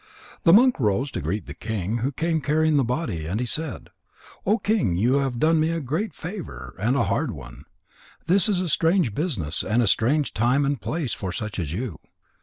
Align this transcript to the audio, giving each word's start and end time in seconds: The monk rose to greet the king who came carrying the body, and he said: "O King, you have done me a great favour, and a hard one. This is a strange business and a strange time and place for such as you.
The 0.45 0.51
monk 0.51 0.79
rose 0.79 1.11
to 1.11 1.21
greet 1.21 1.45
the 1.45 1.53
king 1.53 1.97
who 1.99 2.11
came 2.11 2.41
carrying 2.41 2.75
the 2.75 2.83
body, 2.83 3.27
and 3.27 3.39
he 3.39 3.45
said: 3.45 3.91
"O 4.47 4.57
King, 4.57 4.95
you 4.95 5.17
have 5.19 5.37
done 5.37 5.59
me 5.59 5.69
a 5.69 5.79
great 5.79 6.15
favour, 6.15 6.73
and 6.79 6.95
a 6.95 7.03
hard 7.03 7.29
one. 7.29 7.65
This 8.25 8.49
is 8.49 8.59
a 8.59 8.67
strange 8.67 9.13
business 9.13 9.63
and 9.63 9.83
a 9.83 9.85
strange 9.85 10.33
time 10.33 10.65
and 10.65 10.81
place 10.81 11.13
for 11.13 11.31
such 11.31 11.59
as 11.59 11.71
you. 11.71 11.99